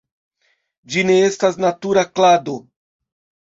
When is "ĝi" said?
0.95-1.03